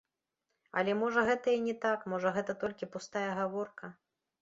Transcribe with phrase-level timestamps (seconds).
[0.81, 3.97] Але можа гэта і не так, можа гэта толькі пустая гаворка.